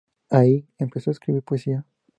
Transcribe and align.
Allí, 0.31 0.67
empezó 0.79 1.11
a 1.11 1.13
escribir 1.13 1.43
poesía. 1.43 1.85